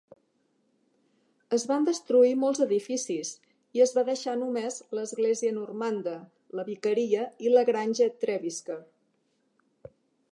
Es 1.57 1.65
van 1.71 1.83
destruir 1.89 2.31
molts 2.43 2.63
edificis, 2.65 3.33
i 3.79 3.83
es 3.85 3.93
va 3.97 4.05
deixar 4.07 4.33
només 4.39 4.79
l'església 5.01 5.53
normanda, 5.59 6.15
la 6.61 6.65
vicaria 6.71 7.27
i 7.49 7.53
la 7.57 7.65
granja 7.69 8.09
Trevisker. 8.25 8.79